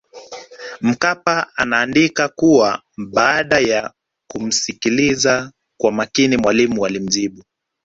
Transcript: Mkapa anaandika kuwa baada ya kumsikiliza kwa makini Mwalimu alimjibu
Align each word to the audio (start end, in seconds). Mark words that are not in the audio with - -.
Mkapa 0.81 1.47
anaandika 1.57 2.29
kuwa 2.29 2.81
baada 2.97 3.59
ya 3.59 3.93
kumsikiliza 4.27 5.51
kwa 5.77 5.91
makini 5.91 6.37
Mwalimu 6.37 6.85
alimjibu 6.85 7.43